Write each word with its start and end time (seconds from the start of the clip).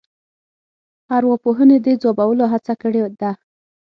ارواپوهنې 1.15 1.77
د 1.81 1.87
ځوابولو 2.01 2.45
هڅه 2.53 2.73
کړې 2.81 3.01
ده. 3.21 3.31